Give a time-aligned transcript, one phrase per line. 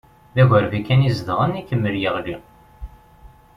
[0.35, 2.35] D agerbi kan ay zedɣen, ikemmel yeɣli.